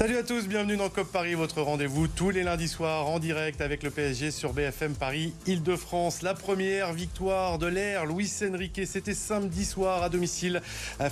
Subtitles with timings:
[0.00, 3.60] Salut à tous, bienvenue dans COP Paris, votre rendez-vous tous les lundis soirs en direct
[3.60, 6.22] avec le PSG sur BFM Paris Île-de-France.
[6.22, 10.62] La première victoire de l'ère, Luis Enrique, c'était samedi soir à domicile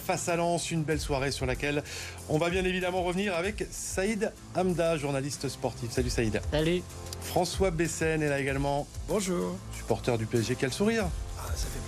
[0.02, 1.82] face à Lens, une belle soirée sur laquelle
[2.30, 5.90] on va bien évidemment revenir avec Saïd Hamda, journaliste sportif.
[5.90, 6.40] Salut Saïd.
[6.50, 6.80] Salut.
[7.20, 8.86] François Bessen est là également.
[9.06, 9.58] Bonjour.
[9.76, 11.78] Supporter du PSG, quel sourire ah, ça fait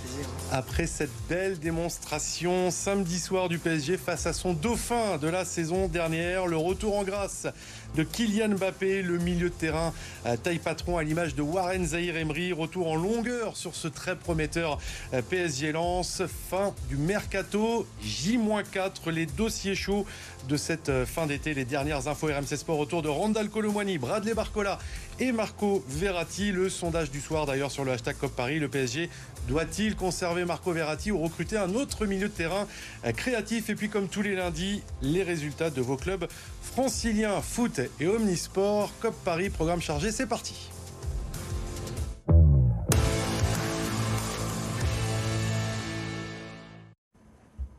[0.51, 5.87] Après cette belle démonstration samedi soir du PSG face à son dauphin de la saison
[5.87, 7.47] dernière, le retour en grâce
[7.95, 9.93] de Kylian Mbappé, le milieu de terrain
[10.25, 14.15] euh, taille patron à l'image de Warren Zahir Emery, retour en longueur sur ce très
[14.15, 14.79] prometteur
[15.13, 20.05] euh, PSG Lens, fin du mercato J-4, les dossiers chauds
[20.47, 24.33] de cette euh, fin d'été, les dernières infos RMC Sport autour de Randall Colomwani, Bradley
[24.33, 24.79] Barcola
[25.19, 29.09] et Marco Verratti, le sondage du soir d'ailleurs sur le hashtag COP Paris, le PSG
[29.47, 32.67] doit-il conserver Marco Verratti ou recruter un autre milieu de terrain
[33.17, 33.69] créatif?
[33.71, 36.27] Et puis comme tous les lundis, les résultats de vos clubs
[36.61, 38.91] franciliens, foot et omnisport.
[39.01, 40.69] COP Paris, programme chargé, c'est parti.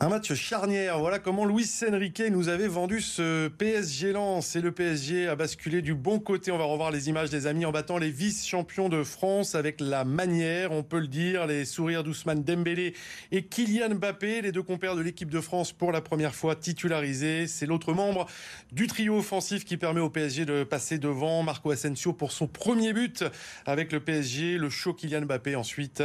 [0.03, 0.99] Un match charnière.
[0.99, 4.57] Voilà comment Luis Enrique nous avait vendu ce PSG lance.
[4.57, 6.51] Et le PSG a basculé du bon côté.
[6.51, 10.03] On va revoir les images des amis en battant les vice-champions de France avec la
[10.05, 12.95] manière, on peut le dire, les sourires d'Ousmane Dembélé
[13.31, 17.47] et Kylian Mbappé, les deux compères de l'équipe de France pour la première fois titularisés.
[17.47, 18.27] C'est l'autre membre
[18.73, 22.93] du trio offensif qui permet au PSG de passer devant Marco Asensio pour son premier
[22.93, 23.23] but
[23.67, 24.59] avec le PSG.
[24.59, 26.03] Le show Kylian Mbappé ensuite.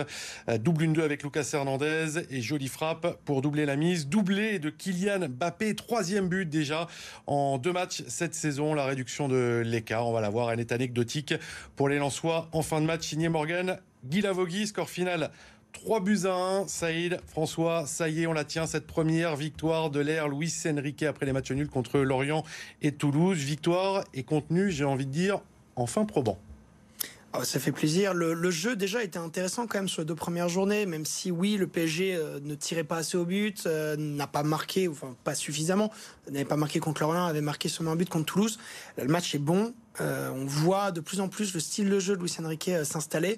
[0.59, 5.29] Double une 2 avec Lucas Hernandez et jolie frappe pour doubler la doublé de Kylian
[5.29, 6.87] Mbappé, troisième but déjà
[7.25, 8.73] en deux matchs cette saison.
[8.73, 11.33] La réduction de l'écart, on va la voir, elle est anecdotique
[11.75, 13.07] pour les Lensois en fin de match.
[13.07, 15.31] Signé Morgan, Guy Lavogui, score final
[15.73, 16.67] 3 buts à 1.
[16.67, 21.03] Saïd, François, ça y est, on la tient, cette première victoire de l'ère Luis Enrique
[21.03, 22.43] après les matchs nuls contre Lorient
[22.81, 23.37] et Toulouse.
[23.37, 25.39] Victoire et contenu, j'ai envie de dire,
[25.75, 26.39] enfin probant.
[27.33, 28.13] Ah, ça fait plaisir.
[28.13, 31.57] Le, jeu déjà était intéressant quand même sur les deux premières journées, même si oui,
[31.57, 35.35] le PSG euh, ne tirait pas assez au but, euh, n'a pas marqué, enfin pas
[35.35, 35.91] suffisamment,
[36.31, 38.57] n'avait pas marqué contre Lorient, avait marqué seulement un but contre Toulouse.
[38.97, 39.73] le match est bon.
[39.99, 43.35] Euh, on voit de plus en plus le style de jeu de Luis Enrique s'installer.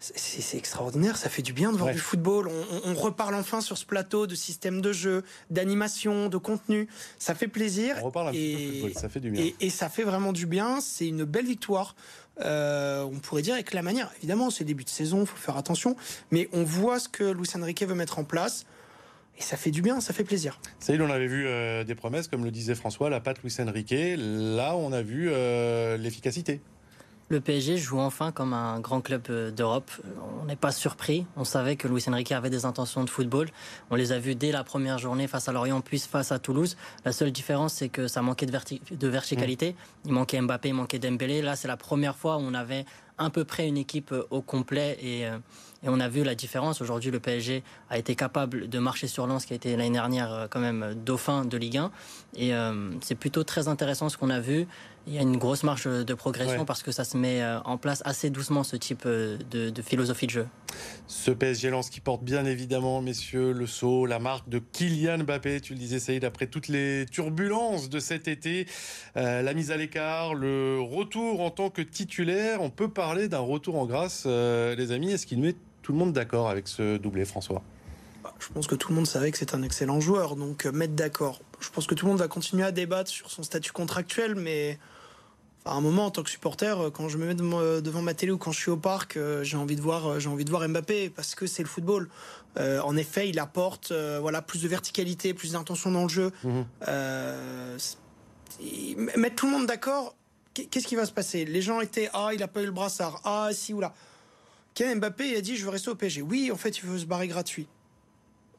[0.00, 2.48] C'est extraordinaire, ça fait du bien de voir du football.
[2.86, 6.88] On, reparle enfin sur ce plateau de système de jeu, d'animation, de contenu.
[7.18, 7.96] Ça fait plaisir.
[8.00, 9.52] On reparle un et, peu de football, ça fait du bien.
[9.60, 10.80] et ça fait vraiment du bien.
[10.80, 11.94] C'est une belle victoire
[12.42, 14.10] euh, on pourrait dire avec la manière.
[14.18, 15.96] Évidemment, c'est début de saison, il faut faire attention.
[16.30, 18.66] Mais on voit ce que Luis Enrique veut mettre en place.
[19.38, 20.60] Et ça fait du bien, ça fait plaisir.
[20.80, 23.54] Ça y on avait vu euh, des promesses, comme le disait François, la patte Luis
[23.58, 23.94] Enrique.
[24.18, 26.60] Là, on a vu euh, l'efficacité
[27.30, 29.90] le PSG joue enfin comme un grand club euh, d'Europe.
[30.42, 31.26] On n'est pas surpris.
[31.36, 33.48] On savait que Luis Enrique avait des intentions de football.
[33.90, 36.76] On les a vus dès la première journée face à Lorient, puis face à Toulouse.
[37.04, 38.58] La seule différence, c'est que ça manquait de,
[38.96, 39.72] de verticalité.
[39.72, 39.76] Mm.
[40.06, 41.40] Il manquait Mbappé, il manquait Dembélé.
[41.40, 42.84] Là, c'est la première fois où on avait
[43.16, 45.38] à peu près une équipe euh, au complet et, euh,
[45.84, 46.80] et on a vu la différence.
[46.80, 50.48] Aujourd'hui, le PSG a été capable de marcher sur Lens, qui a été l'année dernière
[50.50, 51.90] quand même dauphin de Ligue 1.
[52.36, 52.52] Et
[53.00, 54.66] c'est plutôt très intéressant ce qu'on a vu
[55.06, 57.78] il y a une grosse marge de progression parce que ça se met euh, en
[57.78, 60.46] place assez doucement ce type euh, de, philosophie de jeu.
[61.06, 65.60] Ce PSG lance qui porte bien évidemment, messieurs, le saut, la marque de Kylian Mbappé.
[65.60, 68.66] Tu le disais, Saïd, après toutes les turbulences de cet été,
[69.16, 72.60] euh, la mise à l'écart, le retour en tant que titulaire.
[72.62, 75.12] On peut parler d'un retour en grâce, les amis.
[75.12, 77.62] Est-ce qu'il met tout le monde d'accord avec ce doublé, François?
[78.40, 81.40] Je pense que tout le monde savait que c'est un excellent joueur, donc mettre d'accord.
[81.60, 84.78] Je pense que tout le monde va continuer à débattre sur son statut contractuel, mais
[85.64, 88.14] à un moment, en tant que supporter, euh, quand je me mets euh, devant ma
[88.14, 90.50] télé ou quand je suis au parc, euh, j'ai envie de voir, j'ai envie de
[90.50, 92.08] voir Mbappé parce que c'est le football.
[92.56, 96.32] en effet, il apporte, voilà, plus de verticalité, plus d'intention dans le jeu.
[96.44, 96.64] Mhm.
[99.16, 100.16] mettre tout le monde d'accord,
[100.54, 101.44] qu'est-ce qui va se passer?
[101.44, 103.94] Les gens étaient ah, il a pas eu le brassard, ah, si ou là.
[104.74, 106.22] Ken Mbappé a dit je veux rester au PSG.
[106.22, 107.68] Oui, en fait, il veut se barrer gratuit.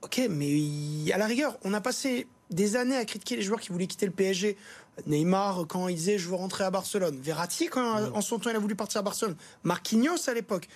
[0.02, 3.70] Ok, mais à la rigueur, on a passé des années à critiquer les joueurs qui
[3.70, 4.58] voulaient quitter le PSG.
[5.08, 7.18] Neymar, quand il disait je veux rentrer à Barcelone.
[7.22, 9.36] Verratti, quand en son temps il a voulu partir à Barcelone.
[9.64, 10.68] Marquinhos à l'époque.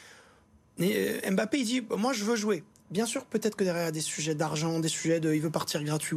[0.80, 2.64] Euh, Mbappé, il dit moi je veux jouer.
[2.92, 5.42] Bien sûr, peut-être que derrière il y a des sujets d'argent, des sujets de il
[5.42, 6.16] veut partir gratuit.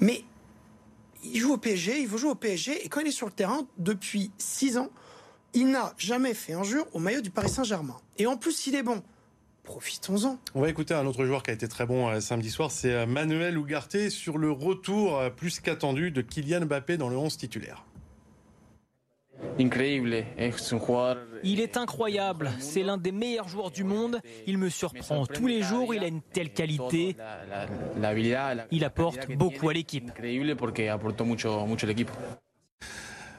[0.00, 0.24] Mais
[1.22, 2.84] il joue au PSG, il veut jouer au PSG.
[2.84, 4.90] Et quand il est sur le terrain, depuis 6 ans,
[5.54, 7.96] il n'a jamais fait un jeu au maillot du Paris Saint-Germain.
[8.16, 9.02] Et en plus, il est bon
[9.68, 10.38] profitons-en.
[10.54, 12.92] On va écouter un autre joueur qui a été très bon euh, samedi soir, c'est
[12.92, 17.36] euh, Manuel Ugarte sur le retour euh, plus qu'attendu de Kylian Mbappé dans le 11
[17.36, 17.84] titulaire.
[21.44, 25.60] Il est incroyable, c'est l'un des meilleurs joueurs du monde, il me surprend tous les
[25.60, 27.14] jours, il a une telle qualité,
[28.70, 30.10] il apporte beaucoup à l'équipe.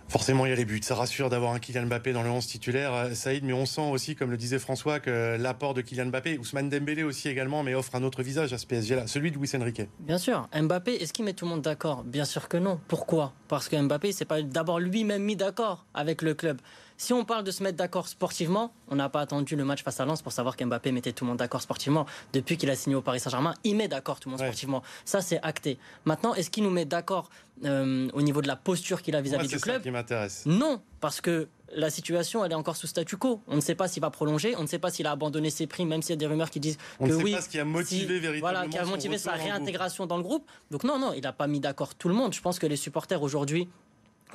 [0.10, 0.80] Forcément, il y a les buts.
[0.82, 3.92] Ça rassure d'avoir un Kylian Mbappé dans le 11 titulaire, euh, Saïd, mais on sent
[3.92, 7.76] aussi, comme le disait François, que l'apport de Kylian Mbappé, Ousmane Dembélé aussi également, mais
[7.76, 9.84] offre un autre visage à ce PSG-là, celui de Luis Enrique.
[10.00, 10.50] Bien sûr.
[10.60, 12.04] Mbappé, est-ce qu'il met tout le monde d'accord?
[12.04, 12.80] Bien sûr que non.
[12.88, 13.34] Pourquoi?
[13.48, 16.60] Parce que Mbappé, c'est pas d'abord lui-même mis d'accord avec le club.
[17.02, 20.02] Si on parle de se mettre d'accord sportivement, on n'a pas attendu le match face
[20.02, 22.06] à Lens pour savoir qu'Mbappé mettait tout le monde d'accord sportivement.
[22.34, 24.84] Depuis qu'il a signé au Paris Saint-Germain, il met d'accord tout le monde sportivement.
[25.06, 25.80] Ça, c'est acté.
[26.04, 27.30] Maintenant, est-ce qu'il nous met d'accord
[27.66, 30.44] euh, au niveau de la posture qu'il a vis-à-vis du club qui m'intéresse.
[30.46, 33.42] Non, parce que la situation, elle est encore sous statu quo.
[33.48, 35.68] On ne sait pas s'il va prolonger, on ne sait pas s'il a abandonné ses
[35.68, 37.32] primes, même s'il y a des rumeurs qui disent on que ne sait oui.
[37.34, 38.40] Pas ce qui a motivé véritablement.
[38.40, 40.50] Voilà, qui a motivé sa réintégration dans le groupe.
[40.72, 42.34] Donc non, non, il n'a pas mis d'accord tout le monde.
[42.34, 43.68] Je pense que les supporters aujourd'hui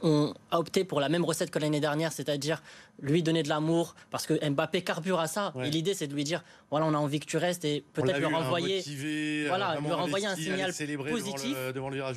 [0.02, 2.62] on a opté pour la même recette que l'année dernière, c'est-à-dire
[3.00, 5.52] lui donner de l'amour, parce que Mbappé carbure à ça.
[5.62, 8.18] Et l'idée, c'est de lui dire, voilà, on a envie que tu restes et peut-être
[8.18, 10.72] lui renvoyer, euh, voilà, lui renvoyer un signal
[11.08, 11.56] positif.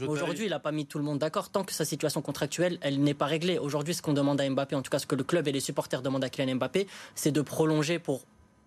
[0.08, 3.02] Aujourd'hui, il n'a pas mis tout le monde d'accord tant que sa situation contractuelle, elle
[3.02, 3.58] n'est pas réglée.
[3.58, 5.60] Aujourd'hui, ce qu'on demande à Mbappé, en tout cas ce que le club et les
[5.60, 8.22] supporters demandent à Kylian Mbappé, c'est de prolonger pour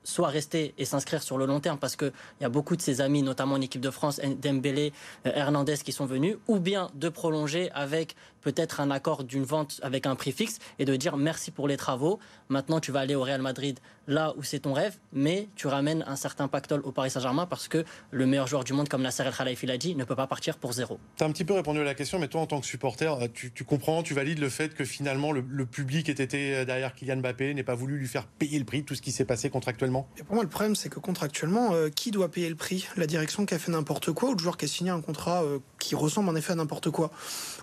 [0.04, 3.00] soit rester et s'inscrire sur le long terme parce qu'il y a beaucoup de ses
[3.00, 4.92] amis, notamment en équipe de France, Dembélé,
[5.26, 9.80] euh, Hernandez qui sont venus, ou bien de prolonger avec peut-être un accord d'une vente
[9.82, 12.18] avec un prix fixe et de dire merci pour les travaux.
[12.48, 16.04] Maintenant, tu vas aller au Real Madrid là où c'est ton rêve, mais tu ramènes
[16.06, 19.22] un certain pactole au Paris Saint-Germain parce que le meilleur joueur du monde, comme Nasser
[19.22, 20.98] El Khelaifi l'a dit, ne peut pas partir pour zéro.
[21.16, 23.22] Tu as un petit peu répondu à la question, mais toi, en tant que supporter,
[23.22, 26.94] euh, tu, comprends, tu valides le fait que finalement le, public ait été euh, derrière
[26.94, 29.50] Kylian Mbappé, n'ait pas voulu lui faire payer le prix, tout ce qui s'est passé
[29.50, 32.86] contractuellement et Pour moi, le problème, c'est que contractuellement, euh, qui doit payer le prix?
[32.96, 35.42] La direction qui a fait n'importe quoi ou le joueur qui a signé un contrat
[35.78, 37.10] qui ressemble en effet à n'importe quoi?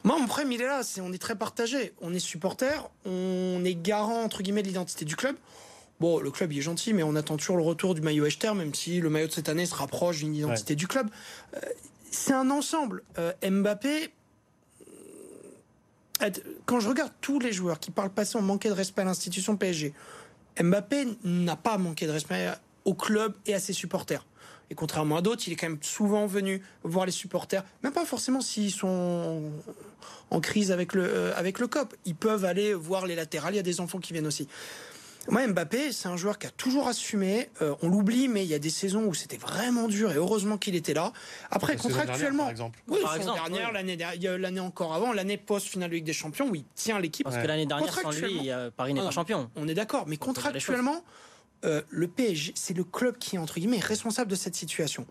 [0.03, 1.93] Moi, mon problème, il est là, c'est on est très partagé.
[2.01, 5.35] On est supporter, on est garant entre guillemets de l'identité du club.
[5.99, 8.53] Bon, le club il est gentil, mais on attend toujours le retour du maillot Echter,
[8.53, 11.09] même si le maillot de cette année se rapproche d'une identité du club.
[11.55, 11.59] Euh,
[12.11, 13.03] c'est un ensemble.
[13.17, 14.11] Euh, Mbappé,
[16.21, 16.29] euh,
[16.65, 19.57] quand je regarde tous les joueurs qui parlent passé ont manqué de respect à l'institution
[19.57, 19.93] PSG,
[20.61, 22.49] Mbappé n'a pas manqué de respect
[22.85, 24.25] au club et à ses supporters.
[24.69, 28.05] Et contrairement à d'autres, il est quand même souvent venu voir les supporters, même pas
[28.05, 29.51] forcément s'ils sont
[30.29, 31.95] en crise avec le, euh, COP.
[32.05, 34.47] Ils peuvent aller voir les latérales, il y a des enfants qui viennent aussi.
[35.29, 37.49] Moi, Mbappé, c'est un joueur qui a toujours assumé.
[37.61, 40.57] Euh, on l'oublie, mais il y a des saisons où c'était vraiment dur et heureusement
[40.57, 41.11] qu'il était là.
[41.51, 42.79] Après, contractuellement, par exemple.
[42.87, 43.97] oui, par exemple, dernière, l'année
[44.37, 47.23] l'année encore avant, l'année post finale de Ligue des Champions, où il tient l'équipe.
[47.25, 49.49] Parce que l'année dernière, sans lui, Paris n'est pas champion.
[49.55, 51.03] On est d'accord, mais contractuellement,
[51.65, 55.05] euh, le PSG, c'est le club qui est entre guillemets responsable de cette situation.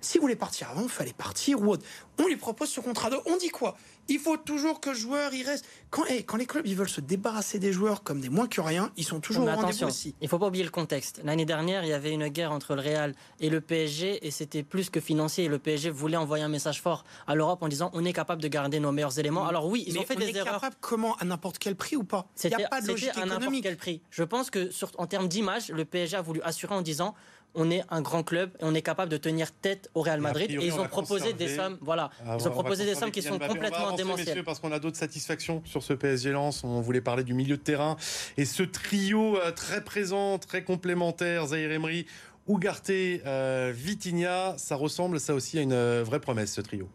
[0.00, 1.84] Si vous voulez partir avant, il fallait partir ou autre.
[2.18, 3.16] On lui propose ce contrat de.
[3.26, 3.76] On dit quoi?
[4.08, 5.64] Il faut toujours que le joueur y reste.
[5.90, 8.92] Quand, quand les clubs ils veulent se débarrasser des joueurs comme des moins que rien,
[8.96, 10.14] ils sont toujours au rendez-vous aussi.
[10.20, 11.20] Il faut pas oublier le contexte.
[11.24, 14.62] L'année dernière, il y avait une guerre entre le Real et le PSG et c'était
[14.62, 15.44] plus que financier.
[15.44, 18.42] Et le PSG voulait envoyer un message fort à l'Europe en disant on est capable
[18.42, 19.46] de garder nos meilleurs éléments.
[19.46, 20.54] Alors oui, ils ont fait des erreurs.
[20.54, 22.26] capable comment à n'importe quel prix ou pas?
[22.44, 23.64] Il n'y a pas de logique à économique.
[23.64, 24.00] quel prix.
[24.10, 27.14] Je pense que sur, en termes d'image, le PSG a voulu assurer en disant
[27.56, 30.50] on est un grand club et on est capable de tenir tête au Real Madrid.
[30.50, 33.38] Et, ils ont proposé des sommes, voilà, ah, ils ont proposé des sommes qui sont
[33.38, 34.44] complètement démentielles.
[34.44, 36.62] parce qu'on a d'autres satisfactions sur ce PSG Lens.
[36.64, 37.96] On voulait parler du milieu de terrain
[38.36, 42.06] et ce trio euh, très présent, très complémentaire, Zahir Emery,
[42.48, 46.88] Ugarte, euh, Vitinha, ça ressemble ça aussi à une euh, vraie promesse ce trio.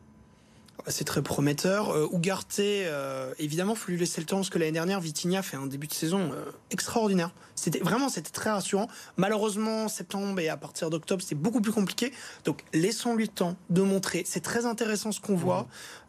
[0.88, 1.92] C'est très prometteur.
[1.92, 5.58] Euh, Ugarte, euh, évidemment, faut lui laisser le temps parce que l'année dernière, Vitinha fait
[5.58, 7.32] un début de saison euh, extraordinaire.
[7.56, 8.88] C'était vraiment, c'était très rassurant.
[9.18, 12.12] Malheureusement, septembre et à partir d'octobre, c'est beaucoup plus compliqué.
[12.46, 14.24] Donc, laissons-lui le temps de montrer.
[14.26, 15.68] C'est très intéressant ce qu'on voit.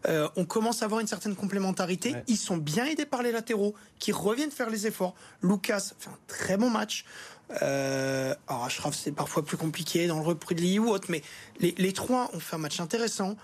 [0.08, 2.14] Euh, on commence à avoir une certaine complémentarité.
[2.26, 5.14] Ils sont bien aidés par les latéraux qui reviennent faire les efforts.
[5.42, 7.04] Lucas fait un très bon match.
[7.60, 11.22] Euh, alors Ashraf, c'est parfois plus compliqué dans le repris de ou autre, mais
[11.60, 13.36] les, les trois ont fait un match intéressant.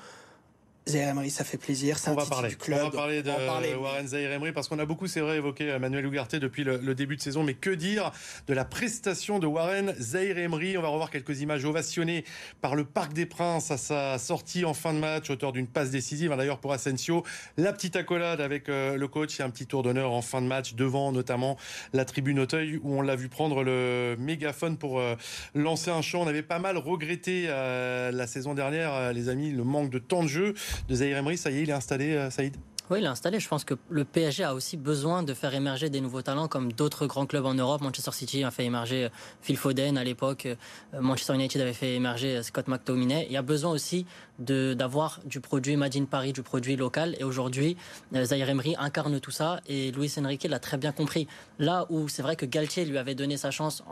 [0.88, 1.98] Zaire Emery, ça fait plaisir.
[2.06, 2.54] On va parler.
[2.54, 2.80] club.
[2.80, 3.30] On va parler de
[3.76, 7.16] Warren Zaire Emery parce qu'on a beaucoup, c'est vrai, évoqué Manuel Ugarte depuis le, début
[7.16, 7.44] de saison.
[7.44, 8.10] Mais que dire
[8.46, 12.24] de la prestation de Warren Zaire Emery On va revoir quelques images ovationnées
[12.62, 15.90] par le Parc des Princes à sa sortie en fin de match, auteur d'une passe
[15.90, 16.32] décisive.
[16.32, 17.22] Hein, d'ailleurs, pour Asensio,
[17.56, 20.46] la petite accolade avec euh, le coach et un petit tour d'honneur en fin de
[20.46, 21.56] match devant notamment
[21.92, 25.16] la tribune Auteuil où on l'a vu prendre le mégaphone pour euh,
[25.54, 26.22] lancer un chant.
[26.22, 30.22] On avait pas mal regretté euh, la saison dernière, les amis, le manque de temps
[30.22, 30.54] de jeu
[30.88, 31.36] de Zahir Emery.
[31.38, 32.56] Ça y est, il est installé, euh, Saïd
[32.90, 33.38] oui, il est installé.
[33.38, 36.72] Je pense que le PSG a aussi besoin de faire émerger des nouveaux talents comme
[36.72, 37.82] d'autres grands clubs en Europe.
[37.82, 39.08] Manchester City a fait émerger euh,
[39.42, 40.46] Phil Foden à l'époque.
[40.46, 40.56] Euh,
[40.98, 43.26] Manchester United avait fait émerger Scott McTominay.
[43.28, 44.06] Il y a besoin aussi
[44.38, 47.14] d'avoir du produit Imagine Paris, du produit local.
[47.18, 47.76] Et aujourd'hui,
[48.14, 51.26] Zaire Emery incarne tout ça et Luis Enrique l'a très bien compris.
[51.58, 53.82] Là où c'est vrai que Galtier lui avait donné sa chance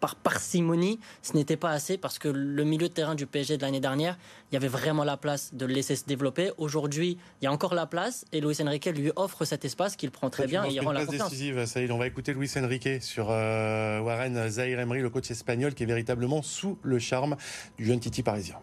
[0.00, 3.62] par parcimonie, ce n'était pas assez parce que le milieu de terrain du PSG de
[3.62, 4.18] l'année dernière,
[4.50, 6.50] il y avait vraiment la place de le laisser se développer.
[6.58, 10.10] Aujourd'hui, il y a encore la place et Luis Enrique lui offre cet espace qu'il
[10.10, 11.30] prend très bien et il rend la confiance.
[11.30, 11.90] décisive, Saïd.
[11.90, 15.86] On va écouter Luis Enrique sur euh, Warren Zahir Emery, le coach espagnol qui est
[15.86, 17.36] véritablement sous le charme
[17.76, 18.56] du jeune Titi parisien.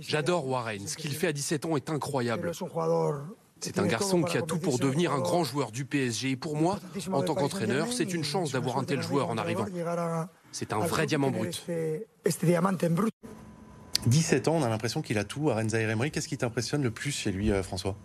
[0.00, 0.86] J'adore Warren.
[0.86, 2.52] Ce qu'il fait à 17 ans est incroyable.
[3.62, 6.30] C'est un garçon qui a tout pour devenir un grand joueur du PSG.
[6.30, 6.80] Et pour moi,
[7.12, 9.66] en tant qu'entraîneur, c'est une chance d'avoir un tel joueur en arrivant.
[10.50, 11.64] C'est un vrai diamant brut.
[14.06, 15.50] 17 ans, on a l'impression qu'il a tout.
[15.50, 17.96] Arenza Emery, qu'est-ce qui t'impressionne le plus chez lui, euh, François?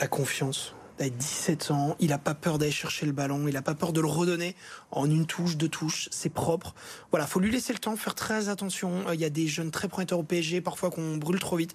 [0.00, 0.74] La confiance.
[1.00, 3.92] À 17 ans, il n'a pas peur d'aller chercher le ballon, il n'a pas peur
[3.92, 4.54] de le redonner
[4.92, 6.76] en une touche, deux touches, c'est propre.
[7.10, 9.08] Voilà, faut lui laisser le temps, faire très attention.
[9.08, 11.74] Euh, il y a des jeunes très prometteurs au PSG, parfois qu'on brûle trop vite.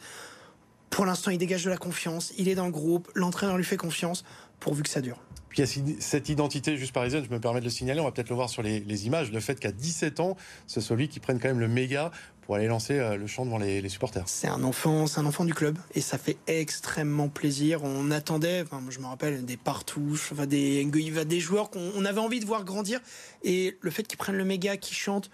[0.89, 3.77] Pour l'instant, il dégage de la confiance, il est dans le groupe, l'entraîneur lui fait
[3.77, 4.24] confiance,
[4.60, 5.22] pourvu que ça dure.
[5.50, 8.03] Puis il y a cette identité juste parisienne, je me permets de le signaler, on
[8.03, 11.20] va peut-être le voir sur les, images, le fait qu'à 17 ans, c'est celui qui
[11.20, 14.24] prenne quand même le méga pour aller lancer euh, le chant devant les, supporters.
[14.27, 17.84] C'est un enfant, c'est un enfant du club et ça fait extrêmement plaisir.
[17.84, 22.63] On attendait, je me rappelle des partouches, des des joueurs qu'on avait envie de voir
[22.63, 23.00] grandir
[23.44, 25.29] et le fait qu'ils prennent le méga, qu'ils chantent,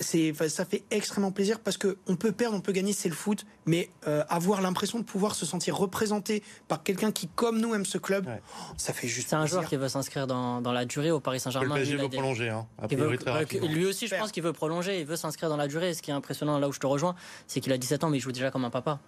[0.00, 3.44] ça fait extrêmement plaisir parce que on peut perdre, on peut gagner, c'est le foot,
[3.66, 7.86] mais euh, avoir l'impression de pouvoir se sentir représenté par quelqu'un qui, comme nous, aime
[7.86, 8.26] ce club,
[8.76, 9.28] ça fait juste.
[9.30, 11.74] C'est un joueur qui veut s'inscrire dans, la durée au Paris Saint-Germain.
[11.74, 12.66] Le PSG veut prolonger, hein,
[13.62, 15.94] lui aussi, je pense qu'il veut prolonger, il veut s'inscrire dans la durée.
[15.94, 17.14] Ce qui est impressionnant là où je te rejoins,
[17.46, 19.00] c'est qu'il a 17 ans, mais il joue déjà comme un papa.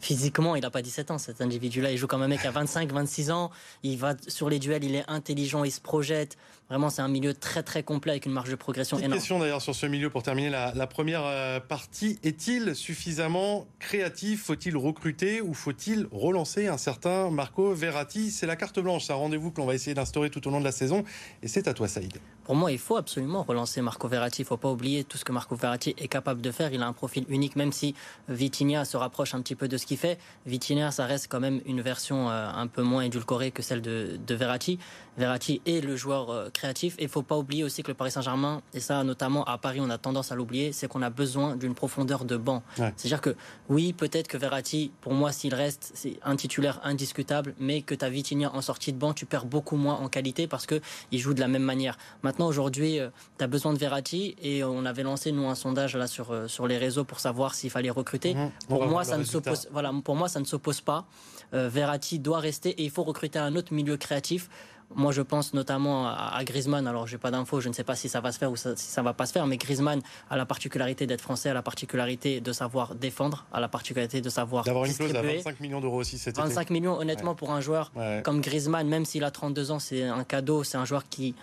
[0.00, 1.92] Physiquement, il n'a pas 17 ans, cet individu-là.
[1.92, 3.50] Il joue comme un mec à 25, 26 ans.
[3.82, 6.38] Il va sur les duels, il est intelligent, il se projette.
[6.70, 9.18] Vraiment, c'est un milieu très très complet avec une marge de progression Petite énorme.
[9.18, 12.18] question d'ailleurs sur ce milieu pour terminer la, première euh, partie.
[12.22, 14.44] Est-il suffisamment créatif?
[14.44, 18.30] Faut-il recruter ou faut-il relancer un certain Marco Verratti?
[18.30, 20.60] C'est la carte blanche, c'est un rendez-vous que l'on va essayer d'instaurer tout au long
[20.60, 21.04] de la saison.
[21.42, 22.18] Et c'est à toi, Saïd.
[22.44, 24.42] Pour moi, il faut absolument relancer Marco Verratti.
[24.42, 26.72] Il ne faut pas oublier tout ce que Marco Verratti est capable de faire.
[26.72, 27.96] Il a un profil unique, même si
[28.28, 30.18] Vitinha se rapproche un petit peu de ce qu'il fait.
[30.46, 34.18] Vitinha, ça reste quand même une version euh, un peu moins édulcorée que celle de,
[34.26, 34.78] de Verratti.
[35.18, 36.94] Verratti est le joueur euh, créatif.
[36.98, 39.78] Et il faut pas oublier aussi que le Paris Saint-Germain, et ça notamment à Paris,
[39.80, 42.62] on a tendance à l'oublier, c'est qu'on a besoin d'une profondeur de banc.
[42.96, 43.36] C'est-à-dire que
[43.68, 48.04] oui, peut-être que Verratti, pour moi, s'il reste, c'est un titulaire indiscutable, mais que tu
[48.04, 50.80] as Vitinha en sortie de banc, tu perds beaucoup moins en qualité parce que
[51.12, 51.98] il joue de la même manière.
[52.22, 55.96] Maintenant, aujourd'hui, euh, tu as besoin de Verratti et on avait lancé nous un sondage
[55.96, 58.36] là sur sur les réseaux pour savoir s'il fallait recruter.
[58.68, 61.06] Pour moi, ça ne s'oppose voilà, pour moi ça ne s'oppose pas.
[61.52, 64.48] Verratti doit rester et il faut recruter un autre milieu créatif.
[64.94, 66.86] Moi, je pense notamment à, Griezmann.
[66.86, 68.74] Alors, j'ai pas d'infos, je ne sais pas si ça va se faire ou si
[68.76, 72.40] ça va pas se faire, mais Griezmann a la particularité d'être français, a la particularité
[72.40, 75.98] de savoir défendre, a la particularité de savoir d'avoir une clause à 25 millions d'euros
[76.00, 77.92] aussi cet 25 millions, honnêtement, pour un joueur
[78.24, 80.64] comme Griezmann, même s'il a 32 ans, c'est un cadeau.
[80.64, 81.34] C'est un joueur qui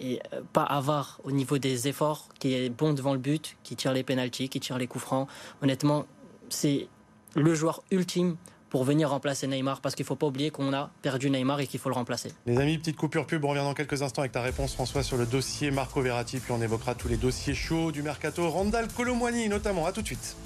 [0.00, 3.76] est euh, pas avare au niveau des efforts, qui est bon devant le but, qui
[3.76, 5.28] tire les pénalties, qui tire les coups francs.
[5.62, 6.06] Honnêtement,
[6.48, 6.88] c'est
[7.34, 8.36] le joueur ultime
[8.70, 11.66] pour venir remplacer Neymar parce qu'il ne faut pas oublier qu'on a perdu Neymar et
[11.68, 12.32] qu'il faut le remplacer.
[12.46, 15.16] Les amis, petite coupure pub, on revient dans quelques instants avec ta réponse François sur
[15.16, 19.48] le dossier Marco Verratti, puis on évoquera tous les dossiers chauds du mercato, Randall Colomwani
[19.48, 19.86] notamment.
[19.86, 20.36] À tout de suite.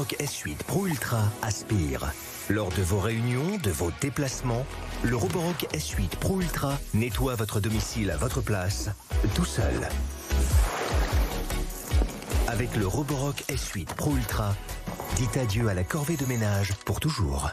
[0.00, 2.10] Roborock S8 Pro Ultra aspire.
[2.48, 4.64] Lors de vos réunions, de vos déplacements,
[5.02, 8.88] le Roborock S8 Pro Ultra nettoie votre domicile à votre place,
[9.34, 9.90] tout seul.
[12.48, 14.54] Avec le Roborock S8 Pro Ultra,
[15.16, 17.50] dites adieu à la corvée de ménage pour toujours.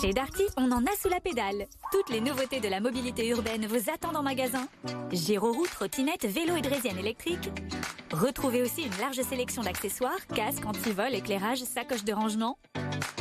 [0.00, 1.66] Chez Darty, on en a sous la pédale.
[1.92, 4.66] Toutes les nouveautés de la mobilité urbaine vous attendent en magasin.
[5.12, 7.50] Gyroroute, trottinette, vélo et draisienne électrique
[8.12, 12.58] Retrouvez aussi une large sélection d'accessoires, casques, anti-vol, éclairage, sacoches de rangement.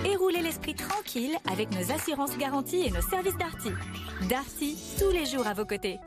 [0.04, 3.70] Et roulez l'esprit tranquille avec nos assurances garanties et nos services Darty.
[4.28, 6.00] Darty, tous les jours à vos côtés.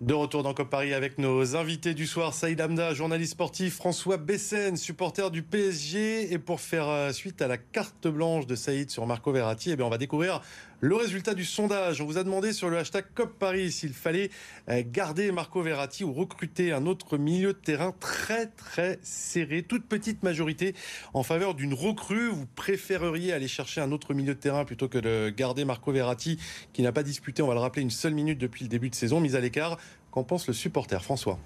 [0.00, 4.16] De retour dans COP Paris avec nos invités du soir, Saïd Hamda, journaliste sportif, François
[4.16, 6.32] Bessen, supporter du PSG.
[6.32, 9.76] Et pour faire euh, suite à la carte blanche de Saïd sur Marco Verratti, eh
[9.76, 10.40] bien on va découvrir
[10.80, 12.00] le résultat du sondage.
[12.00, 14.30] On vous a demandé sur le hashtag COP Paris s'il fallait
[14.70, 19.84] euh, garder Marco Verratti ou recruter un autre milieu de terrain très très serré, toute
[19.84, 20.74] petite majorité
[21.12, 22.30] en faveur d'une recrue.
[22.30, 26.38] Vous préféreriez aller chercher un autre milieu de terrain plutôt que de garder Marco Verratti
[26.72, 28.94] qui n'a pas disputé, on va le rappeler, une seule minute depuis le début de
[28.94, 29.76] saison, mise à l'écart.
[30.10, 31.38] Qu'en pense le supporter François?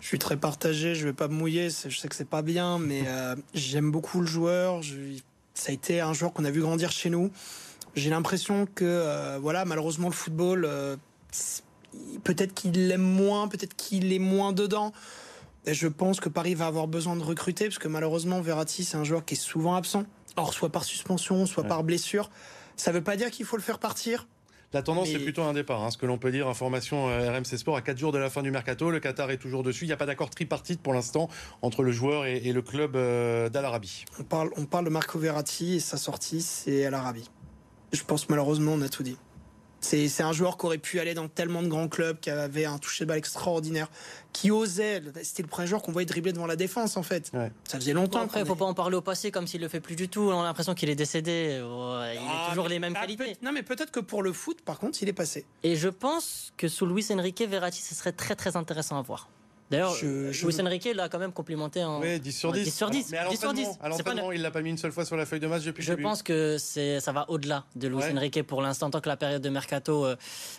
[0.00, 2.78] Je suis très partagé, je vais pas me mouiller, je sais que c'est pas bien,
[2.78, 4.82] mais euh, j'aime beaucoup le joueur.
[5.54, 7.30] ça a été un joueur qu'on a vu grandir chez nous.
[7.96, 10.96] J'ai l'impression que, euh, voilà, malheureusement, le football, euh,
[12.24, 14.92] peut-être qu'il l'aime moins, peut-être qu'il est moins dedans.
[15.64, 18.96] Et je pense que Paris va avoir besoin de recruter, parce que malheureusement, Verratti, c'est
[18.96, 20.04] un joueur qui est souvent absent.
[20.36, 22.28] Or, soit par suspension, soit par blessure.
[22.76, 24.26] Ça ne veut pas dire qu'il faut le faire partir.
[24.72, 26.48] La tendance est plutôt un départ, hein, ce que l'on peut dire.
[26.48, 28.90] Information euh, RMC Sport à 4 jours de la fin du mercato.
[28.90, 29.84] Le Qatar est toujours dessus.
[29.84, 31.28] Il n'y a pas d'accord tripartite pour l'instant
[31.62, 34.04] entre le joueur et, le club euh, d'Al Arabi.
[34.18, 37.28] On parle, on parle de Marco Verratti et sa sortie, c'est Al Arabi.
[37.92, 39.16] Je pense malheureusement, on a tout dit.
[39.84, 42.78] C'est un joueur qui aurait pu aller dans tellement de grands clubs, qui avait un
[42.78, 43.88] toucher de balle extraordinaire,
[44.32, 45.02] qui osait.
[45.22, 47.30] C'était le premier joueur qu'on voyait dribbler devant la défense, en fait.
[47.64, 48.22] Ça faisait longtemps.
[48.22, 50.08] après, il ne faut pas en parler au passé comme s'il le fait plus du
[50.08, 50.30] tout.
[50.32, 51.60] On a l'impression qu'il est décédé.
[51.60, 53.36] il a ah, toujours les mêmes ah, qualités.
[53.42, 55.44] Non, mais peut-être que pour le foot, par contre, il est passé.
[55.62, 59.28] Et je pense que sous Luis Enrique, Verratti, ce serait très très intéressant à voir.
[59.74, 62.64] D'ailleurs, Luis Enrique l'a quand même complimenté en oui, 10 sur 10.
[62.64, 63.10] 10 sur 10.
[63.10, 65.64] Mais à l'entraînement, il l'a pas mis une seule fois sur la feuille de match
[65.64, 68.90] depuis Je pense que ça va au-delà de Luis Enrique pour l'instant.
[68.90, 70.16] Tant que la période de mercato euh,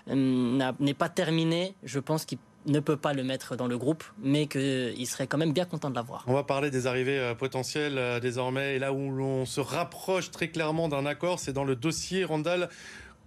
[0.07, 2.37] n'est pas terminée, je pense qu'il
[2.67, 5.89] ne peut pas le mettre dans le groupe, mais qu'il serait quand même bien content
[5.89, 6.23] de l'avoir.
[6.27, 8.75] On va parler des arrivées euh, potentielles euh, désormais.
[8.75, 12.69] Et là où l'on se rapproche très clairement d'un accord, c'est dans le dossier Randall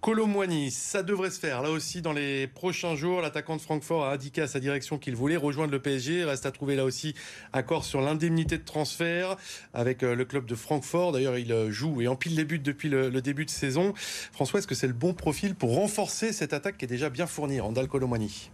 [0.01, 1.61] Colomboigny, ça devrait se faire.
[1.61, 5.13] Là aussi, dans les prochains jours, l'attaquant de Francfort a indiqué à sa direction qu'il
[5.13, 6.23] voulait rejoindre le PSG.
[6.23, 7.15] Reste à trouver là aussi
[7.51, 9.35] accord sur l'indemnité de transfert
[9.73, 11.11] avec euh, le club de Francfort.
[11.11, 13.93] D'ailleurs, il euh, joue et empile les buts depuis le, début de saison.
[14.31, 17.27] François, est-ce que c'est le bon profil pour renforcer cette attaque qui est déjà bien
[17.27, 18.51] fournie, Randall Colomboigny?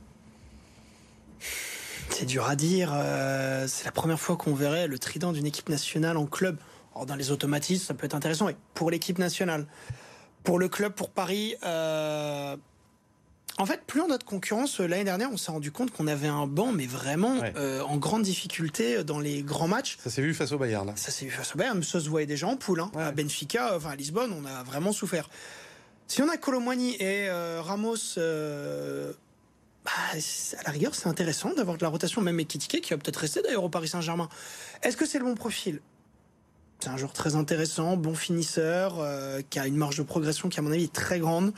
[2.10, 2.92] C'est dur à dire.
[2.92, 6.58] Euh, c'est la première fois qu'on verrait le trident d'une équipe nationale en club.
[7.06, 8.50] dans les automatismes, ça peut être intéressant.
[8.50, 9.68] Et pour l'équipe nationale.
[10.46, 12.56] Pour le club, pour Paris, euh,
[13.58, 16.06] en fait, plus on a de concurrence, euh, l'année dernière, on s'est rendu compte qu'on
[16.06, 19.98] avait un banc, mais vraiment euh, en grande difficulté dans les grands matchs.
[20.04, 20.94] Ça s'est vu face au Bayern, là.
[20.96, 22.80] Ça s'est vu face au Bayern, ça se voyait déjà en poule.
[22.80, 22.92] Hein.
[22.96, 25.30] À Benfica, enfin à Lisbonne, on a vraiment souffert.
[26.08, 27.28] Si on a Colomwani et
[27.62, 32.98] Ramos, bah, à la rigueur, c'est intéressant d'avoir de la rotation, même Ekitike, qui va
[32.98, 34.30] peut-être rester d'ailleurs au Paris Saint-Germain.
[34.84, 35.82] Est-ce que c'est le bon profil?
[36.80, 40.60] C'est un joueur très intéressant, bon finisseur, euh, qui a une marge de progression qui,
[40.60, 41.54] à mon avis, est très grande.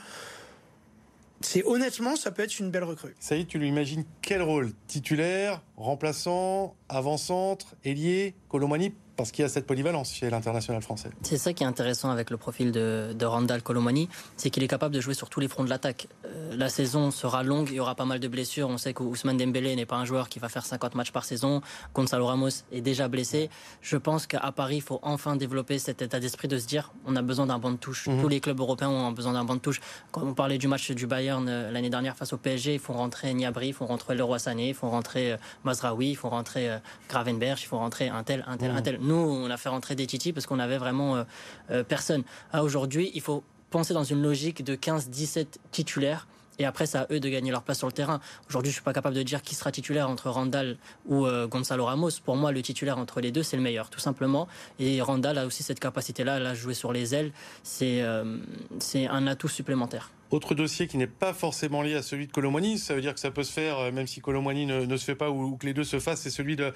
[1.40, 3.14] C'est honnêtement, ça peut être une belle recrue.
[3.20, 4.72] Ça y est, tu lui imagines quel rôle?
[4.86, 11.10] Titulaire, remplaçant, avant-centre, ailier, Colomani parce qu'il y a cette polyvalence chez l'international français.
[11.22, 14.68] C'est ça qui est intéressant avec le profil de, de Randall Colomani, c'est qu'il est
[14.68, 16.06] capable de jouer sur tous les fronts de l'attaque.
[16.24, 18.68] Euh, la saison sera longue, il y aura pas mal de blessures.
[18.68, 21.62] On sait qu'Ousmane Dembélé n'est pas un joueur qui va faire 50 matchs par saison.
[21.94, 23.50] Gonzalo Ramos est déjà blessé.
[23.82, 27.16] Je pense qu'à Paris, il faut enfin développer cet état d'esprit de se dire on
[27.16, 28.06] a besoin d'un banc de touche.
[28.06, 28.20] Mhm.
[28.20, 29.80] Tous les clubs européens ont besoin d'un banc de touche.
[30.12, 32.92] Quand on parlait du match du Bayern euh, l'année dernière face au PSG, il faut
[32.92, 36.70] rentrer Niabri, il faut rentrer Leroy Sané, il faut rentrer euh, Mazraoui, il faut rentrer
[37.08, 38.82] Gravenberch, il faut rentrer un tel, un tel, un mhm.
[38.82, 38.98] tel.
[39.08, 41.24] Nous, on a fait rentrer des Titi parce qu'on avait vraiment euh,
[41.70, 42.24] euh, personne.
[42.52, 46.28] À aujourd'hui, il faut penser dans une logique de 15-17 titulaires.
[46.58, 48.20] Et après, c'est à eux de gagner leur place sur le terrain.
[48.50, 51.86] Aujourd'hui, je suis pas capable de dire qui sera titulaire entre Randall ou euh, Gonzalo
[51.86, 52.10] Ramos.
[52.22, 54.46] Pour moi, le titulaire entre les deux, c'est le meilleur, tout simplement.
[54.78, 57.32] Et Randall a aussi cette capacité-là, là, jouer sur les ailes.
[57.62, 60.10] C'est un atout supplémentaire.
[60.30, 63.20] Autre dossier qui n'est pas forcément lié à celui de Colomani, ça veut dire que
[63.20, 65.72] ça peut se faire euh, même si Colomani ne, se fait pas ou, que les
[65.72, 66.72] deux se fassent, c'est celui de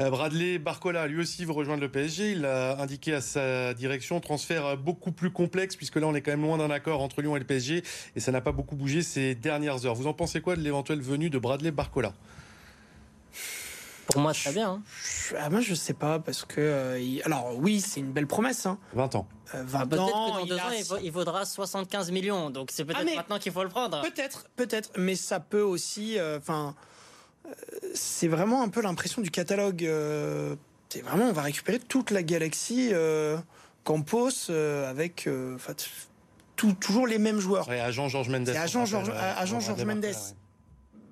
[0.00, 1.06] euh, Bradley Barcola.
[1.06, 2.32] Lui aussi veut rejoindre le PSG.
[2.32, 6.32] Il a indiqué à sa direction transfert beaucoup plus complexe puisque là on est quand
[6.32, 7.84] même loin d'un accord entre Lyon et le PSG
[8.16, 9.94] et ça n'a pas beaucoup bougé ces dernières heures.
[9.94, 12.12] Vous en pensez quoi de l'éventuelle venue de Bradley Barcola?
[14.06, 14.70] Pour moi, très bien.
[14.70, 14.82] Hein.
[15.38, 16.60] Ah, moi, je sais pas, parce que.
[16.60, 18.66] Euh, alors, oui, c'est une belle promesse.
[18.66, 18.78] Hein.
[18.94, 19.28] 20 ans.
[19.52, 22.50] 20 euh, ah, peut-être que dans deux ans, il, vaudra 75 millions.
[22.50, 24.00] Donc, c'est peut-être ah, maintenant qu'il faut le prendre.
[24.02, 24.90] Peut-être, peut-être.
[24.96, 26.18] Mais ça peut aussi.
[26.18, 26.74] Euh, enfin.
[27.94, 29.88] c'est vraiment un peu l'impression du catalogue
[30.88, 33.36] c'est vraiment, on va récupérer toute la galaxie euh,
[33.84, 35.56] Campos euh, avec euh,
[36.56, 37.68] toujours les mêmes joueurs.
[37.68, 38.46] Ouais, agent Georges Mendes.
[38.46, 40.06] C'est agent Georges Mendes.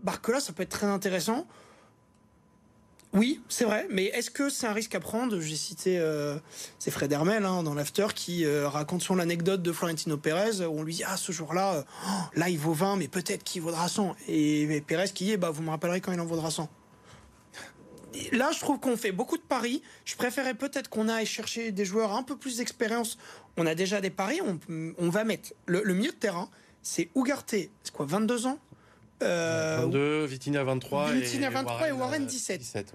[0.03, 1.47] Barcola, ça peut être très intéressant.
[3.15, 5.39] Oui, c'est vrai, mais est-ce que c'est un risque à prendre?
[5.39, 6.37] J'ai cité, euh,
[6.81, 10.81] c'est Fred Hermel hein, dans l'after qui euh, raconte son anecdote de Florentino Pérez où
[10.81, 11.83] on lui dit ah ce jour-là, euh,
[12.35, 14.17] là il vaut 20, mais peut-être qu'il vaudra 100.
[14.27, 16.69] Et, Pérez qui dit bah vous me rappellerez quand il en vaudra 100.
[18.33, 19.81] là, je trouve qu'on fait beaucoup de paris.
[20.05, 23.17] Je préférais peut-être qu'on aille chercher des joueurs un peu plus d'expérience.
[23.57, 26.49] On a déjà des paris, on, va mettre le, milieu de terrain.
[26.83, 28.59] C'est Ougarté, c'est quoi, 22 ans?
[29.21, 31.13] 22, euh, Vitinha 23.
[31.13, 32.95] Vitinha 23 et Warren, 17.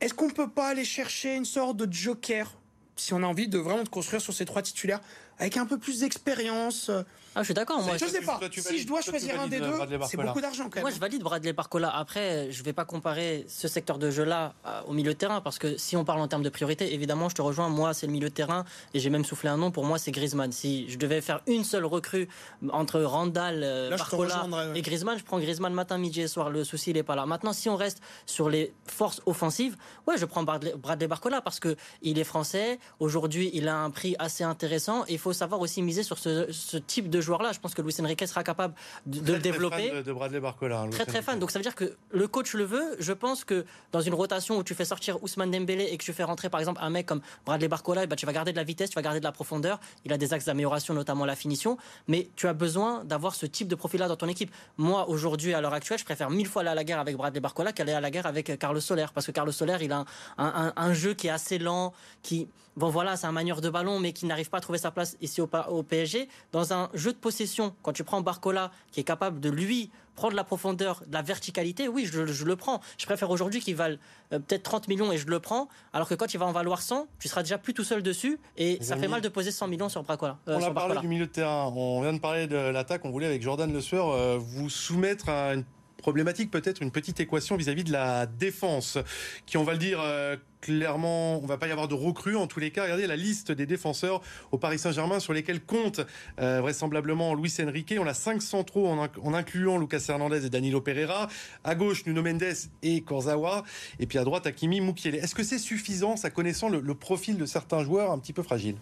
[0.00, 2.52] Est-ce qu'on peut pas aller chercher une sorte de joker
[2.96, 5.00] si on a envie de vraiment de construire sur ces trois titulaires
[5.38, 6.90] avec un peu plus d'expérience
[7.36, 7.82] ah, je suis d'accord.
[7.82, 8.40] Moi, je sais pas.
[8.50, 9.74] si je dois choisir un des deux,
[10.08, 10.84] c'est beaucoup d'argent quand même.
[10.84, 11.94] Moi, je valide Bradley Barcola.
[11.94, 14.54] Après, je vais pas comparer ce secteur de jeu-là
[14.86, 17.34] au milieu de terrain parce que si on parle en termes de priorité, évidemment, je
[17.34, 17.68] te rejoins.
[17.68, 19.70] Moi, c'est le milieu de terrain et j'ai même soufflé un nom.
[19.70, 20.50] Pour moi, c'est Griezmann.
[20.50, 22.26] Si je devais faire une seule recrue
[22.70, 26.48] entre Randall, euh, Barcola et Griezmann, je prends Griezmann matin, midi et soir.
[26.48, 27.26] Le souci, il est pas là.
[27.26, 31.76] Maintenant, si on reste sur les forces offensives, ouais, je prends Bradley, Barcola parce que
[32.00, 32.78] il est français.
[32.98, 35.04] Aujourd'hui, il a un prix assez intéressant.
[35.10, 37.52] Il faut savoir aussi miser sur ce, ce type de joueur-là.
[37.52, 39.90] Je pense que Luis Enrique sera capable de, le développer.
[39.90, 40.80] Fan de, Bradley Barcola.
[40.80, 41.38] Hein, très très fan.
[41.38, 42.96] Donc ça veut dire que le coach le veut.
[42.98, 46.12] Je pense que dans une rotation où tu fais sortir Ousmane Dembélé et que tu
[46.12, 48.64] fais rentrer par exemple un mec comme Bradley Barcola, bah, tu vas garder de la
[48.64, 49.80] vitesse, tu vas garder de la profondeur.
[50.04, 51.76] Il a des axes d'amélioration, notamment la finition.
[52.08, 54.50] Mais tu as besoin d'avoir ce type de profil-là dans ton équipe.
[54.78, 57.40] Moi, aujourd'hui, à l'heure actuelle, je préfère mille fois aller à la guerre avec Bradley
[57.40, 59.06] Barcola qu'aller à la guerre avec Carlos Soler.
[59.12, 60.04] Parce que Carlos Soler, il a
[60.38, 63.98] un, un jeu qui est assez lent, qui bon voilà, c'est un manieur de ballon,
[63.98, 66.28] mais qui n'arrive pas à trouver sa place ici au, PSG.
[66.52, 70.34] Dans un jeu de possession, quand tu prends Barcola, qui est capable de lui prendre
[70.34, 72.80] la profondeur, de la verticalité, oui, je, le prends.
[72.98, 73.98] Je préfère aujourd'hui qu'il valent
[74.32, 76.82] euh, peut-être 30 millions et je le prends, alors que quand il va en valoir
[76.82, 79.68] 100, tu seras déjà plus tout seul dessus et ça fait mal de poser 100
[79.68, 80.38] millions sur Barcola.
[80.48, 83.10] Euh, on a parlé du milieu de terrain, on vient de parler de l'attaque, on
[83.10, 85.64] voulait avec Jordan Le Sueur euh, vous soumettre à une
[85.96, 88.98] problématique, peut-être une petite équation vis-à-vis de la défense,
[89.46, 92.36] qui, on va le dire euh, clairement, on va pas y avoir de recrues.
[92.36, 94.20] En tous les cas, regardez la liste des défenseurs
[94.52, 96.00] au Paris Saint-Germain sur lesquels compte
[96.40, 97.94] euh, vraisemblablement Luis Enrique.
[97.98, 101.28] On a cinq centraux en, incluant Lucas Hernandez et Danilo Pereira.
[101.64, 102.42] À gauche, Nuno Mendes
[102.82, 103.64] et Korzawa.
[104.00, 105.16] Et puis à droite, Hakimi Mukiele.
[105.16, 108.76] Est-ce que c'est suffisant, ça connaissant le profil de certains joueurs un petit peu fragiles?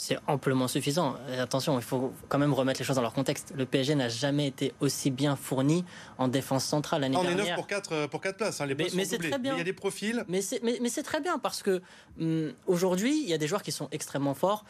[0.00, 1.16] C'est amplement suffisant.
[1.38, 3.52] attention, il faut quand même remettre les choses dans leur contexte.
[3.54, 5.84] Le PSG n'a jamais été aussi bien fourni
[6.16, 7.36] en défense centrale l'année dernière.
[7.36, 9.38] On est 9 pour 4, euh, pour 4 places, hein, les mais, mais sont Très
[9.38, 9.52] bien.
[9.56, 10.24] il y a des profils.
[10.26, 11.82] Mais c'est, mais, c'est très bien parce que
[12.18, 14.64] hum, aujourd'hui, il y a des joueurs qui sont extrêmement forts.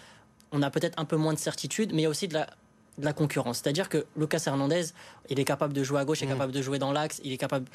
[0.51, 2.47] On a peut-être un peu moins de certitude, mais il y a aussi de la,
[2.99, 3.61] de la concurrence.
[3.62, 4.87] C'est-à-dire que Lucas Hernandez,
[5.29, 6.31] il est capable de jouer à gauche, il est mmh.
[6.33, 7.66] capable de jouer dans l'axe, il est capable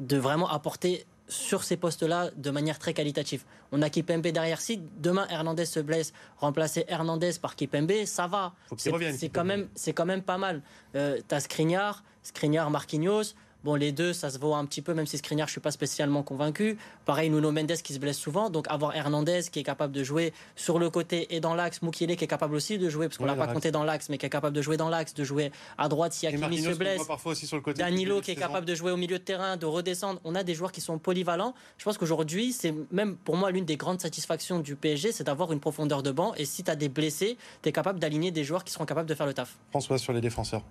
[0.00, 3.44] de vraiment apporter sur ces postes-là de manière très qualitative.
[3.72, 4.60] On a Kipembe derrière.
[4.60, 8.52] Si demain Hernandez se blesse, remplacer Hernandez par Kipembe, ça va.
[8.76, 10.62] C'est quand même, c'est quand même pas mal.
[10.96, 13.34] Euh, T'as Skriniar, Skriniar, Marquinhos.
[13.62, 15.70] Bon, les deux, ça se vaut un petit peu, même si Skriniar, je suis pas
[15.70, 16.78] spécialement convaincu.
[17.04, 18.48] Pareil, Nuno Mendes qui se blesse souvent.
[18.48, 21.82] Donc, avoir Hernandez qui est capable de jouer sur le côté et dans l'axe.
[21.82, 24.16] Mukiele qui est capable aussi de jouer, parce qu'on l'a pas compté dans l'axe, mais
[24.16, 27.02] qui est capable de jouer dans l'axe, de jouer à droite si Hakimi se blesse.
[27.24, 29.66] Aussi sur le côté Danilo qui est capable de jouer au milieu de terrain, de
[29.66, 30.20] redescendre.
[30.24, 31.54] On a des joueurs qui sont polyvalents.
[31.76, 35.52] Je pense qu'aujourd'hui, c'est même pour moi l'une des grandes satisfactions du PSG, c'est d'avoir
[35.52, 36.32] une profondeur de banc.
[36.36, 39.08] Et si tu as des blessés, tu es capable d'aligner des joueurs qui seront capables
[39.08, 39.58] de faire le taf.
[39.70, 40.62] François, sur les défenseurs.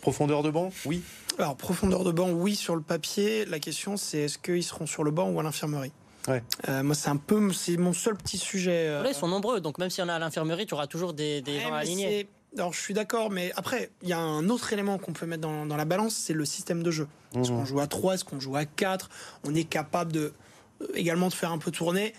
[0.00, 1.02] Profondeur de banc, oui.
[1.38, 3.44] Alors, profondeur de banc, oui, sur le papier.
[3.44, 5.92] La question, c'est est-ce qu'ils seront sur le banc ou à l'infirmerie
[6.26, 6.42] Ouais.
[6.68, 8.88] Euh, moi, c'est un peu, c'est mon seul petit sujet.
[8.88, 9.04] Euh.
[9.08, 11.42] ils sont nombreux, donc même s'il y en a à l'infirmerie, tu auras toujours des,
[11.46, 12.28] gens alignés.
[12.56, 15.42] Alors, je suis d'accord, mais après, il y a un autre élément qu'on peut mettre
[15.42, 17.06] dans, la balance, c'est le système de jeu.
[17.34, 17.66] Est-ce qu'on mmh.
[17.66, 19.10] joue à 3, est-ce qu'on joue à 4
[19.44, 20.32] On est capable de
[20.82, 22.14] euh, également de faire un peu tourner.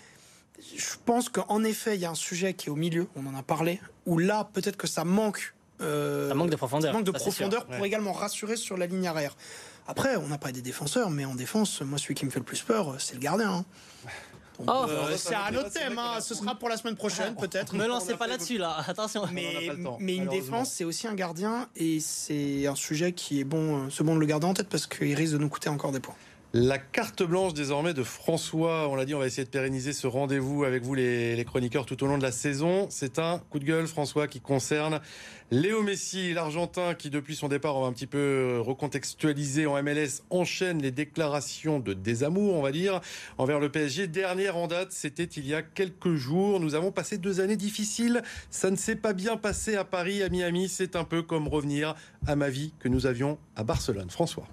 [0.76, 3.34] Je pense qu'en effet, il y a un sujet qui est au milieu, on en
[3.34, 6.92] a parlé, où là, peut-être que ça manque euh, ça manque de profondeur.
[6.92, 9.36] manque de profondeur pour également rassurer sur la ligne arrière.
[9.88, 12.44] Après, on n'a pas des défenseurs, mais en défense, moi, celui qui me fait le
[12.44, 13.50] plus peur, c'est le gardien.
[13.50, 13.64] Hein.
[14.66, 14.86] Oh.
[14.88, 16.20] Euh, c'est un autre thème, hein.
[16.20, 17.74] ce sera pour la semaine prochaine peut-être.
[17.80, 19.26] Ne lancez pas là-dessus là, attention.
[19.32, 23.86] Mais, mais une défense, c'est aussi un gardien et c'est un sujet qui est bon,
[23.86, 25.92] euh, ce bon de le garder en tête parce qu'il risque de nous coûter encore
[25.92, 26.14] des points.
[26.52, 28.88] La carte blanche désormais de François.
[28.88, 32.02] On l'a dit, on va essayer de pérenniser ce rendez-vous avec vous les, chroniqueurs tout
[32.02, 32.88] au long de la saison.
[32.90, 35.00] C'est un coup de gueule, François, qui concerne
[35.52, 40.24] Léo Messi, l'Argentin, qui depuis son départ, on va un petit peu recontextualiser en MLS,
[40.30, 43.00] enchaîne les déclarations de désamour, on va dire,
[43.38, 44.08] envers le PSG.
[44.08, 46.58] Dernière en date, c'était il y a quelques jours.
[46.58, 48.22] Nous avons passé deux années difficiles.
[48.50, 50.68] Ça ne s'est pas bien passé à Paris, à Miami.
[50.68, 51.94] C'est un peu comme revenir
[52.26, 54.10] à ma vie que nous avions à Barcelone.
[54.10, 54.48] François.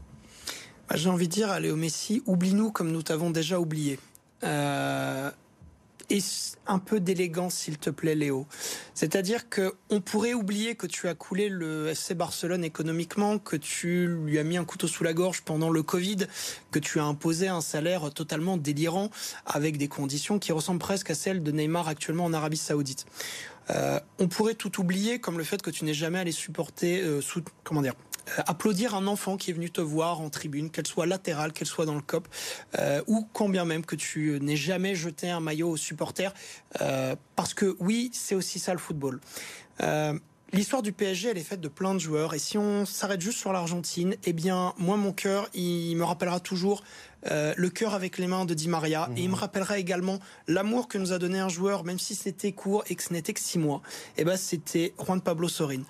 [0.89, 4.00] Bah, j'ai envie de dire à Léo Messi, oublie-nous comme nous t'avons déjà oublié.
[4.43, 5.30] Euh,
[6.10, 6.19] et
[6.67, 8.47] un peu d'élégance, s'il te plaît, Léo.
[8.93, 14.08] C'est-à-dire que on pourrait oublier que tu as coulé le FC Barcelone économiquement, que tu
[14.08, 16.28] lui as mis un couteau sous la gorge pendant le Covid,
[16.71, 19.10] que tu as imposé un salaire totalement délirant
[19.45, 23.06] avec des conditions qui ressemblent presque à celles de Neymar actuellement en Arabie Saoudite.
[23.69, 27.19] Euh, on pourrait tout oublier, comme le fait que tu n'es jamais allé supporter, euh,
[27.19, 27.95] sous, comment dire,
[28.46, 31.86] applaudir un enfant qui est venu te voir en tribune, qu'elle soit latérale, qu'elle soit
[31.86, 32.28] dans le cop,
[32.80, 36.34] euh, ou combien même que tu n'aies jamais jeté un maillot aux supporters,
[36.82, 39.20] euh, parce que oui, c'est aussi ça le football.
[40.53, 42.33] L'histoire du PSG, elle est faite de plein de joueurs.
[42.33, 46.39] Et si on s'arrête juste sur l'Argentine, eh bien, moi, mon cœur, il me rappellera
[46.39, 46.83] toujours
[47.29, 49.10] euh, le cœur avec les mains de Di Maria.
[49.17, 49.39] Et il me mhm.
[49.39, 53.03] rappellera également l'amour que nous a donné un joueur, même si c'était court et que
[53.03, 53.81] ce n'était que six mois.
[54.17, 55.81] Et eh ben, c'était Juan Pablo Sorin.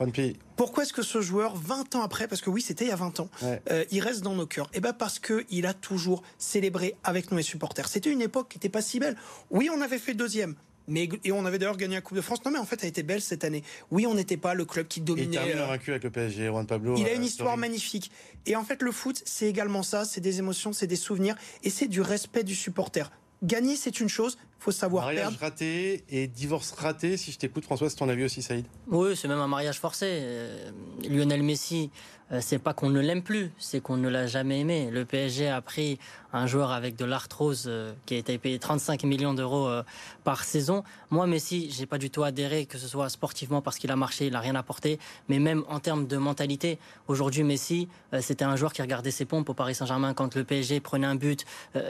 [0.56, 2.96] Pourquoi est-ce que ce joueur, 20 ans après, parce que oui, c'était il y a
[2.96, 4.72] 20 ans, euh, il reste dans nos cœurs?
[4.74, 7.88] Eh ben parce que il a toujours célébré avec nous les supporters.
[7.88, 9.18] C'était une époque qui n'était pas si belle.
[9.52, 10.56] Oui, on avait fait deuxième,
[10.88, 12.40] mais, et on avait d'ailleurs gagné la Coupe de France.
[12.46, 13.64] Non, mais en fait, elle était belle cette année.
[13.92, 15.28] Oui, on n'était pas le club qui dominait.
[15.28, 16.96] Il termine vaincu avec le PSG, Juan Pablo.
[16.98, 18.12] Il a une euh, histoire magnifique.
[18.46, 20.06] Et en fait, le foot, c'est également ça.
[20.06, 23.12] C'est des émotions, c'est des souvenirs, et c'est du respect du supporter.
[23.44, 27.18] Gagner, c'est une chose, faut savoir mariage raté et divorce raté.
[27.18, 28.66] Si je t'écoute, François, c'est ton avis aussi, Saïd?
[28.88, 30.06] Oui, c'est même un mariage forcé.
[30.10, 30.72] Euh,
[31.08, 34.90] Lionel Messi, euh, c'est pas qu'on ne l'aime plus, c'est qu'on ne l'a jamais aimé.
[34.92, 35.98] Le PSG a pris
[36.34, 39.84] un joueur avec de l'arthrose euh, qui a été payé 35 millions d'euros euh,
[40.24, 40.84] par saison.
[41.10, 44.28] Moi, Messi, j'ai pas du tout adhéré, que ce soit sportivement parce qu'il a marché,
[44.28, 46.80] il a rien apporté, mais même en termes de mentalité.
[47.08, 47.88] Aujourd'hui, Messi,
[48.20, 51.16] c'était un joueur qui regardait ses pompes au Paris Saint-Germain quand le PSG prenait un
[51.16, 51.46] but.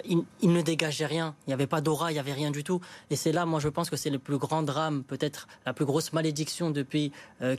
[0.06, 1.34] Il, il, ne dégageait rien.
[1.46, 2.80] Il n'y avait pas d'aura, il n'y avait rien du tout.
[3.10, 5.86] Et c'est là, moi, je pense que c'est le plus grand drame, peut-être la plus
[5.86, 7.12] grosse malédiction depuis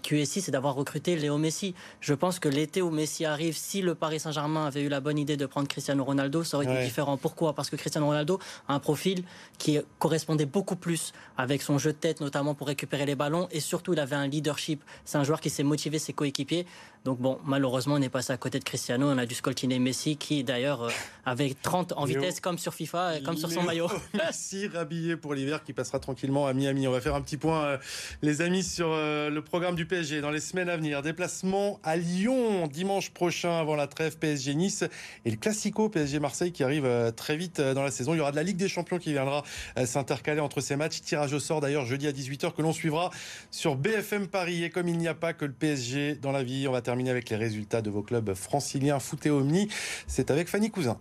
[0.02, 1.74] QSI, c'est d'avoir recruté Léo Messi.
[2.00, 5.18] Je pense que les où Messi arrive, si le Paris Saint-Germain avait eu la bonne
[5.18, 7.16] idée de prendre Cristiano Ronaldo, ça aurait été différent.
[7.16, 7.54] Pourquoi?
[7.54, 9.24] Parce que Cristiano Ronaldo a un profil
[9.58, 13.60] qui correspondait beaucoup plus avec son jeu de tête, notamment pour récupérer les ballons, et
[13.60, 14.82] surtout il avait un leadership.
[15.04, 16.66] C'est un joueur qui s'est motivé ses coéquipiers.
[17.04, 19.08] Donc bon, malheureusement, on est passé à côté de Cristiano.
[19.08, 20.90] On a dû scoltiner Messi qui, d'ailleurs, euh,
[21.24, 23.88] avait 30 en vitesse comme sur FIFA, comme sur son maillot.
[24.14, 26.86] Merci, rhabillé pour l'hiver qui passera tranquillement à Miami.
[26.86, 27.78] On va faire un petit point, euh,
[28.22, 31.02] les amis, sur euh, le programme du PSG dans les semaines à venir.
[31.02, 34.84] Déplacement à Lyon dimanche prochain avant la trêve PSG Nice
[35.24, 38.14] et le Classico PSG Marseille qui arrive très vite dans la saison.
[38.14, 39.44] Il y aura de la Ligue des Champions qui viendra
[39.84, 41.00] s'intercaler entre ces matchs.
[41.00, 43.10] Tirage au sort d'ailleurs jeudi à 18h que l'on suivra
[43.50, 44.64] sur BFM Paris.
[44.64, 46.97] Et comme il n'y a pas que le PSG dans la vie, on va terminer
[47.06, 49.68] avec les résultats de vos clubs franciliens foot et omni.
[50.06, 50.98] C'est avec Fanny Cousin.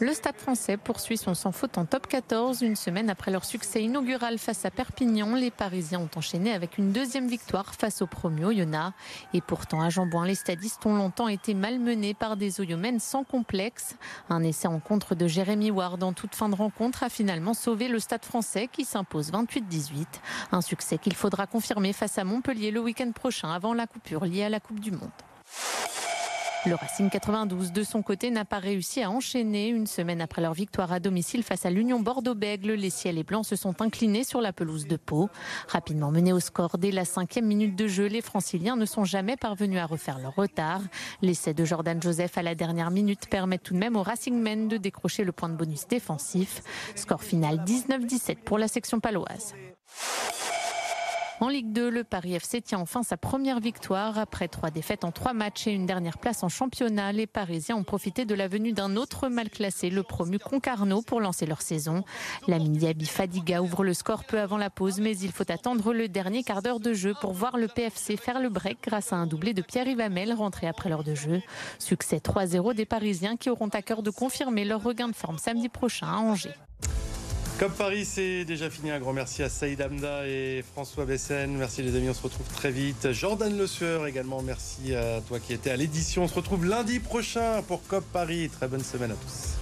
[0.00, 2.62] Le Stade français poursuit son sans faute en top 14.
[2.62, 6.92] Une semaine après leur succès inaugural face à Perpignan, les Parisiens ont enchaîné avec une
[6.92, 8.94] deuxième victoire face au premier Oyonnax.
[9.32, 13.96] Et pourtant, à Jambouin, les stadistes ont longtemps été malmenés par des Oyomènes sans complexe.
[14.28, 17.88] Un essai en contre de Jérémy Ward en toute fin de rencontre a finalement sauvé
[17.88, 20.06] le Stade français qui s'impose 28-18.
[20.52, 24.44] Un succès qu'il faudra confirmer face à Montpellier le week-end prochain avant la coupure liée
[24.44, 25.10] à la Coupe du Monde.
[26.66, 29.68] Le Racing 92, de son côté, n'a pas réussi à enchaîner.
[29.68, 33.46] Une semaine après leur victoire à domicile face à l'Union Bordeaux-Bègle, les ciels et blancs
[33.46, 35.30] se sont inclinés sur la pelouse de Pau.
[35.68, 39.36] Rapidement menés au score dès la cinquième minute de jeu, les franciliens ne sont jamais
[39.36, 40.80] parvenus à refaire leur retard.
[41.22, 44.66] L'essai de Jordan Joseph à la dernière minute permet tout de même au Racing Men
[44.66, 46.62] de décrocher le point de bonus défensif.
[46.96, 49.54] Score final 19-17 pour la section paloise.
[51.38, 54.18] En Ligue 2, le Paris FC tient enfin sa première victoire.
[54.18, 57.84] Après trois défaites en trois matchs et une dernière place en championnat, les Parisiens ont
[57.84, 62.04] profité de la venue d'un autre mal classé, le promu Concarneau, pour lancer leur saison.
[62.48, 66.08] La Diaby Fadiga ouvre le score peu avant la pause, mais il faut attendre le
[66.08, 69.26] dernier quart d'heure de jeu pour voir le PFC faire le break grâce à un
[69.26, 71.42] doublé de Pierre Ivamel rentré après l'heure de jeu.
[71.78, 75.68] Succès 3-0 des Parisiens qui auront à cœur de confirmer leur regain de forme samedi
[75.68, 76.54] prochain à Angers.
[77.58, 78.90] Comme Paris, c'est déjà fini.
[78.90, 81.56] Un grand merci à Saïd Amda et François Bessen.
[81.56, 83.12] Merci les amis, on se retrouve très vite.
[83.12, 86.24] Jordan Le Sueur également, merci à toi qui étais à l'édition.
[86.24, 88.50] On se retrouve lundi prochain pour COP Paris.
[88.50, 89.56] Très bonne semaine à tous.